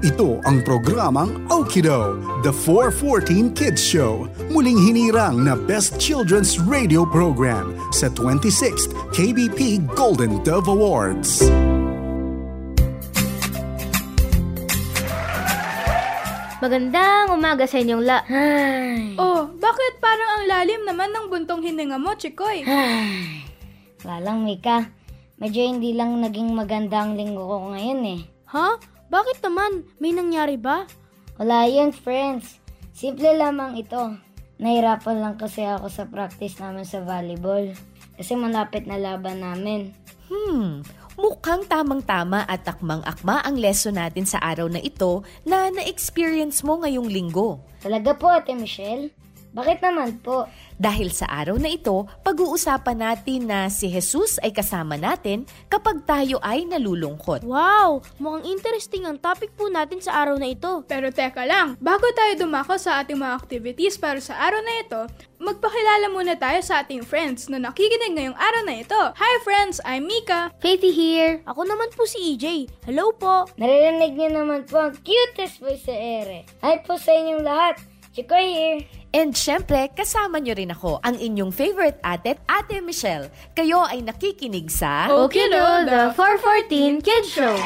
[0.00, 4.32] Ito ang programang Okido, The 414 Kids Show.
[4.48, 11.44] Muling hinirang na Best Children's Radio Program sa 26th KBP Golden Dove Awards.
[16.64, 18.24] Magandang umaga sa inyong la...
[19.20, 22.64] Oh, bakit parang ang lalim naman ng buntong hininga mo, Chikoy?
[24.08, 24.88] Walang Mika.
[25.36, 28.20] Medyo hindi lang naging maganda ang linggo ko ngayon eh.
[28.56, 28.80] Ha?
[29.10, 29.90] Bakit naman?
[29.98, 30.86] May nangyari ba?
[31.34, 32.62] Wala yun, friends.
[32.94, 34.14] Simple lamang ito.
[34.62, 37.74] Nahirapan lang kasi ako sa practice namin sa volleyball.
[38.14, 39.90] Kasi malapit na laban namin.
[40.30, 40.86] Hmm,
[41.18, 47.10] mukhang tamang-tama at akmang-akma ang lesson natin sa araw na ito na na-experience mo ngayong
[47.10, 47.58] linggo.
[47.82, 49.10] Talaga po, Ate Michelle?
[49.50, 50.46] Bakit naman po?
[50.78, 56.38] Dahil sa araw na ito, pag-uusapan natin na si Jesus ay kasama natin kapag tayo
[56.40, 57.42] ay nalulungkot.
[57.42, 58.00] Wow!
[58.22, 60.86] Mukhang interesting ang topic po natin sa araw na ito.
[60.86, 65.00] Pero teka lang, bago tayo dumako sa ating mga activities para sa araw na ito,
[65.42, 69.00] magpakilala muna tayo sa ating friends na nakikinig ngayong araw na ito.
[69.18, 70.54] Hi friends, I'm Mika.
[70.62, 71.42] Faithy here.
[71.50, 72.70] Ako naman po si EJ.
[72.86, 73.50] Hello po!
[73.58, 76.46] Naririnig niyo naman po ang cutest voice sa ere.
[76.62, 77.82] Hi po sa inyong lahat.
[78.14, 78.99] Chikoy here.
[79.10, 83.26] And syempre, kasama nyo rin ako, ang inyong favorite ate, Ate Michelle.
[83.58, 85.10] Kayo ay nakikinig sa...
[85.10, 87.58] Okido, the 414 Kids Show.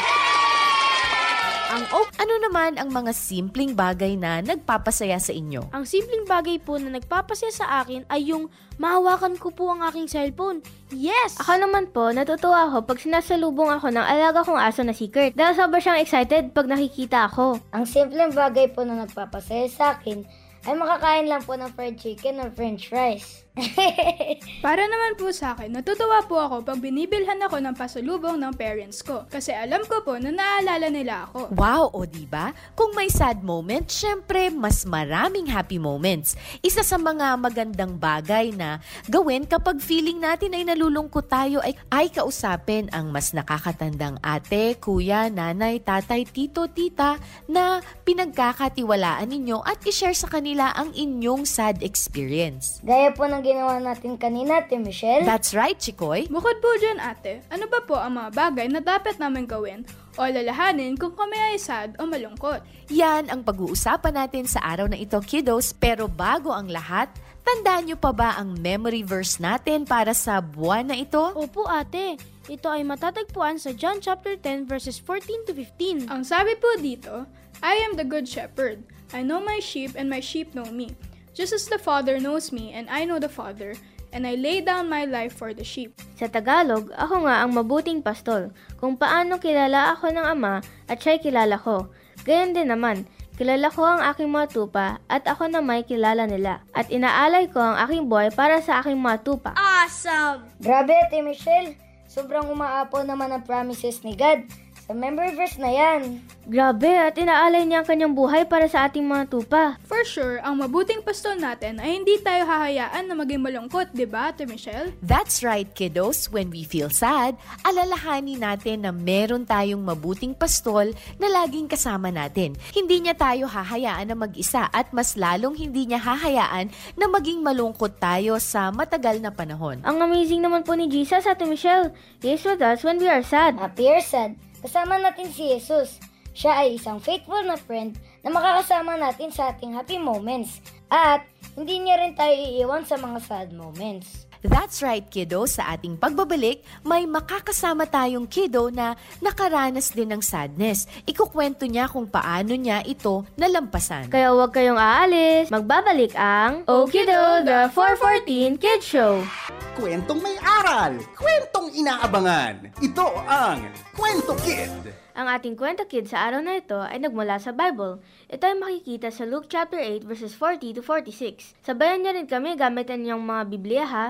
[1.75, 5.69] Ang o- ano naman ang mga simpleng bagay na nagpapasaya sa inyo?
[5.75, 8.49] Ang simpleng bagay po na nagpapasaya sa akin ay yung
[8.81, 10.65] mahawakan ko po ang aking cellphone.
[10.95, 11.37] Yes!
[11.45, 15.37] Ako naman po, natutuwa ako pag sinasalubong ako ng alaga kong aso na si Kurt.
[15.37, 17.61] Dahil sobrang siyang excited pag nakikita ako.
[17.75, 20.25] Ang simpleng bagay po na nagpapasaya sa akin
[20.65, 23.44] ay makakain lang po ng fried chicken or french fries.
[24.67, 29.07] Para naman po sa akin, natutuwa po ako pag binibilhan ako ng pasalubong ng parents
[29.07, 29.23] ko.
[29.31, 31.55] Kasi alam ko po na naaalala nila ako.
[31.55, 32.51] Wow, o di ba?
[32.75, 36.35] Kung may sad moment, syempre mas maraming happy moments.
[36.67, 42.11] Isa sa mga magandang bagay na gawin kapag feeling natin ay nalulungkot tayo ay, ay
[42.11, 50.17] kausapin ang mas nakakatandang ate, kuya, nanay, tatay, tito, tita na pinagkakatiwalaan ninyo at i-share
[50.17, 52.83] sa kanila ang inyong sad experience.
[52.83, 55.29] Gaya po ng ginawa natin kanina, Ate Michelle.
[55.29, 56.33] That's right, Chikoy.
[56.33, 59.85] Bukod po dyan ate, ano ba po ang mga bagay na dapat namin gawin
[60.17, 62.65] o lalahanin kung kami ay sad o malungkot?
[62.89, 65.77] Yan ang pag-uusapan natin sa araw na ito, kiddos.
[65.77, 67.13] Pero bago ang lahat,
[67.45, 71.21] tandaan nyo pa ba ang memory verse natin para sa buwan na ito?
[71.37, 72.17] Opo ate,
[72.49, 76.09] ito ay matatagpuan sa John chapter 10 verses 14 to 15.
[76.09, 77.29] Ang sabi po dito,
[77.61, 78.81] I am the good shepherd.
[79.13, 80.97] I know my sheep and my sheep know me.
[81.35, 83.75] Just as the Father knows me and I know the Father,
[84.15, 85.99] and I lay down my life for the sheep.
[86.15, 91.19] Sa Tagalog, ako nga ang mabuting pastol, kung paano kilala ako ng Ama at siya'y
[91.19, 91.91] kilala ko.
[92.23, 93.03] Gayon din naman,
[93.35, 96.63] kilala ko ang aking mga tupa at ako na may kilala nila.
[96.71, 99.51] At inaalay ko ang aking buhay para sa aking mga tupa.
[99.59, 100.47] Awesome!
[100.63, 101.75] Grabe, Ate Michelle.
[102.07, 104.47] Sobrang umaapo naman ang promises ni God.
[104.85, 106.21] Sa member verse na yan.
[106.45, 109.81] Grabe, at inaalay niya ang kanyang buhay para sa ating mga tupa.
[109.89, 114.29] For sure, ang mabuting pastol natin ay hindi tayo hahayaan na maging malungkot, di ba,
[114.29, 114.93] Ate Michelle?
[115.01, 116.29] That's right, kiddos.
[116.29, 122.53] When we feel sad, alalahanin natin na meron tayong mabuting pastol na laging kasama natin.
[122.77, 126.69] Hindi niya tayo hahayaan na mag-isa at mas lalong hindi niya hahayaan
[127.01, 129.81] na maging malungkot tayo sa matagal na panahon.
[129.81, 131.89] Ang amazing naman po ni Jesus, Ate Michelle.
[132.21, 133.57] He is with us when we are sad.
[133.57, 136.01] Happy or sad, kasama natin si Jesus.
[136.35, 137.95] Siya ay isang faithful na friend
[138.25, 140.59] na makakasama natin sa ating happy moments.
[140.91, 141.23] At
[141.55, 144.27] hindi niya rin tayo iiwan sa mga sad moments.
[144.45, 145.49] That's right, kiddo.
[145.49, 148.93] Sa ating pagbabalik, may makakasama tayong kiddo na
[149.25, 150.85] nakaranas din ng sadness.
[151.09, 154.13] Ikukwento niya kung paano niya ito nalampasan.
[154.13, 155.49] Kaya huwag kayong aalis.
[155.49, 159.25] Magbabalik ang Okido, the 414 Kids Show.
[159.75, 162.79] Kwentong may aral, kwentong inaabangan.
[162.79, 164.71] Ito ang Kwento Kid.
[165.15, 168.03] Ang ating kwento kid sa araw na ito ay nagmula sa Bible.
[168.27, 171.59] Ito ay makikita sa Luke chapter 8 verses 40 to 46.
[171.63, 174.07] Sabayan niyo rin kami gamit ang inyong mga Biblia ha.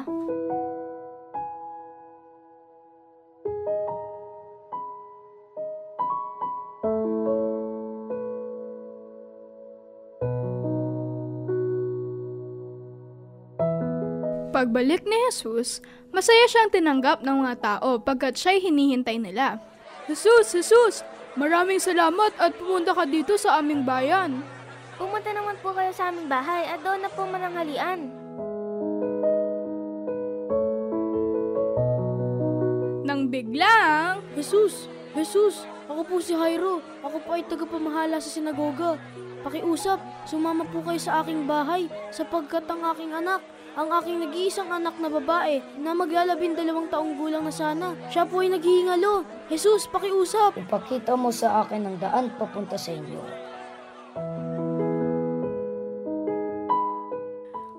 [14.64, 19.60] Pagbalik ni Jesus, masaya siyang tinanggap ng mga tao pagkat siya'y hinihintay nila.
[20.08, 21.04] Jesus, Jesus,
[21.36, 24.40] maraming salamat at pumunta ka dito sa aming bayan.
[24.96, 28.08] Pumunta naman po kayo sa aming bahay at doon na po mananghalian.
[33.04, 36.80] Nang biglang, Jesus, Jesus, Ako po si Jairo.
[37.04, 38.96] Ako po ay tagapamahala sa sinagoga.
[39.44, 43.44] Pakiusap, sumama po kayo sa aking bahay sapagkat ang aking anak,
[43.74, 47.98] ang aking nag-iisang anak na babae na maglalabing dalawang taong gulang na sana.
[48.06, 49.26] Siya po ay naghihingalo.
[49.50, 50.54] Jesus, pakiusap.
[50.54, 53.22] Ipakita mo sa akin ang daan papunta sa inyo.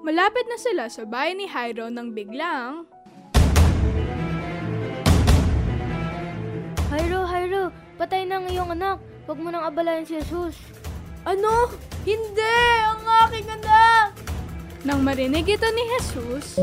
[0.03, 2.85] Malapit na sila sa bahay ni Jairo nang biglang...
[6.91, 8.99] Hyro, Hyro, patay na ang iyong anak.
[9.25, 10.59] Huwag mo nang abalayan si Jesus.
[11.25, 11.71] Ano?
[12.05, 12.59] Hindi!
[12.85, 14.34] Ang aking anak!
[14.85, 16.61] Nang marinig ito ni Jesus,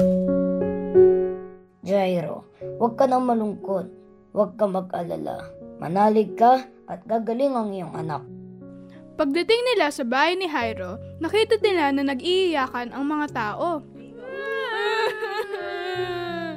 [1.82, 2.46] Jairo,
[2.78, 3.90] huwag ka nang malungkot.
[4.30, 5.42] Huwag ka mag-alala.
[5.82, 8.22] Manalig ka at gagaling ang iyong anak.
[9.19, 13.82] pagdating nila sa bahay ni Jairo, nakita nila na nag-iiyakan ang mga tao.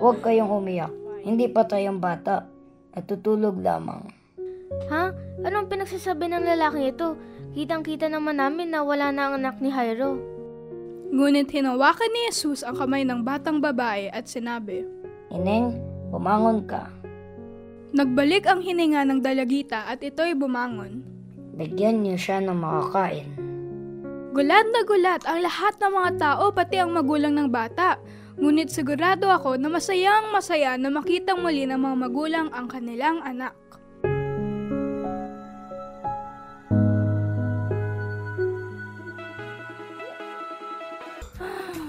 [0.01, 0.93] Huwag kayong umiyak.
[1.25, 2.45] Hindi patay ang bata.
[2.93, 4.05] Natutulog lamang.
[4.93, 5.09] Ha?
[5.41, 7.17] Anong pinagsasabi ng lalaking ito?
[7.57, 10.34] Kitang-kita naman namin na wala na ang anak ni Jairo.
[11.15, 14.83] Ngunit hinawakan ni Jesus ang kamay ng batang babae at sinabi,
[15.31, 15.79] Ineng,
[16.11, 16.91] bumangon ka.
[17.95, 21.07] Nagbalik ang hininga ng dalagita at ito'y bumangon.
[21.55, 23.31] Bigyan niyo siya ng makakain.
[24.35, 27.95] Gulat na gulat ang lahat ng mga tao pati ang magulang ng bata.
[28.35, 33.55] Ngunit sigurado ako na masayang masaya na makitang muli ng mga magulang ang kanilang anak.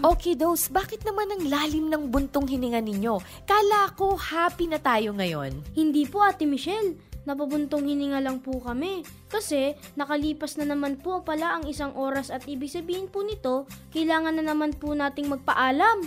[0.07, 3.19] Okay, dos, bakit naman ang lalim ng buntong hininga ninyo?
[3.43, 5.59] Kala ko happy na tayo ngayon.
[5.75, 6.95] Hindi po, Ate Michelle.
[7.27, 9.03] Napabuntong hininga lang po kami.
[9.27, 14.39] Kasi nakalipas na naman po pala ang isang oras at ibig sabihin po nito, kailangan
[14.39, 16.07] na naman po nating magpaalam.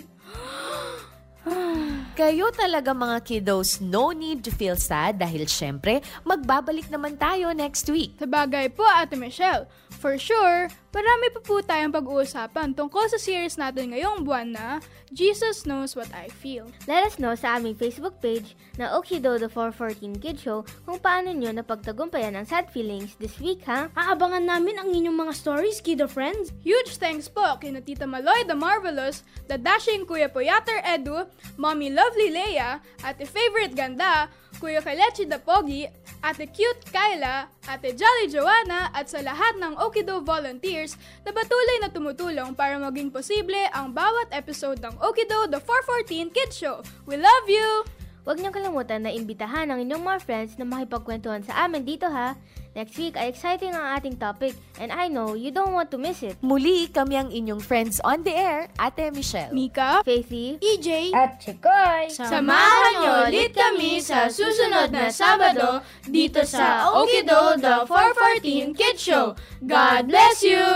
[2.19, 7.83] Kayo talaga mga kiddos, no need to feel sad dahil syempre, magbabalik naman tayo next
[7.91, 8.15] week.
[8.15, 9.67] Sa bagay po, Ate Michelle,
[9.99, 14.79] for sure, marami pa po tayong pag-uusapan tungkol sa series natin ngayong buwan na
[15.11, 16.71] Jesus Knows What I Feel.
[16.87, 21.35] Let us know sa aming Facebook page na Okido the 414 Kid Show kung paano
[21.35, 23.91] nyo napagtagumpayan ang sad feelings this week, ha?
[23.91, 26.55] Aabangan namin ang inyong mga stories, kiddo friends.
[26.63, 31.27] Huge thanks po kina Tita Maloy the Marvelous, the dashing Kuya Poyater Edu,
[31.59, 34.31] Mommy Lovely Leia, Ate Favorite Ganda,
[34.63, 40.19] Kuya Kalechi the Pogi, Ate Cute Kyla, Ate Jolly Joanna, at sa lahat ng Okido
[40.19, 46.35] volunteers na patuloy na tumutulong para maging posible ang bawat episode ng Okido the 414
[46.35, 46.83] Kids Show.
[47.07, 47.98] We love you!
[48.29, 52.37] Huwag niyong kalimutan na imbitahan ang inyong mga friends na makipagkwentuhan sa amin dito ha.
[52.77, 56.21] Next week ay exciting ang ating topic and I know you don't want to miss
[56.21, 56.37] it.
[56.45, 59.49] Muli kami ang inyong friends on the air, Ate Michelle.
[59.49, 62.13] Mika, Faithy, EJ, at Chikoy!
[62.13, 69.33] Samahan niyo ulit kami sa susunod na Sabado dito sa Okido the 414 Kids Show.
[69.65, 70.69] God bless you!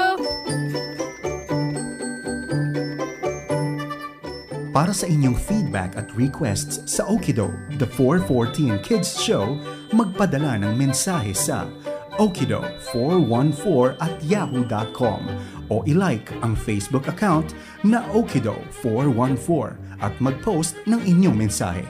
[4.73, 9.61] Para sa inyong feedback at requests sa Okido, The 414 Kids Show,
[9.93, 11.69] magpadala ng mensahe sa
[12.17, 15.21] okido414 at yahoo.com
[15.69, 17.53] o ilike ang Facebook account
[17.85, 21.85] na Okido414 at mag-post ng inyong mensahe.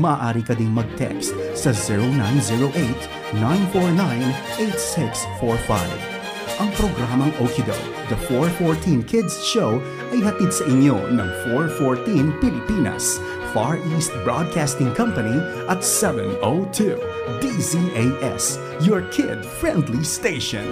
[0.00, 1.72] Maaari ka ding mag-text sa
[3.36, 6.21] 0908-949-8645.
[6.60, 7.76] Ang programang Okido,
[8.12, 9.80] The 414 Kids Show
[10.12, 13.16] ay hatid sa inyo ng 414 Pilipinas,
[13.56, 15.40] Far East Broadcasting Company
[15.70, 17.00] at 702
[17.40, 20.68] DZAS, your kid-friendly station.